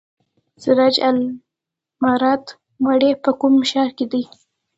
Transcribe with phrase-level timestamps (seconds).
[0.61, 2.43] سراج العمارت
[2.83, 4.21] ماڼۍ په کوم ښار کې ده؟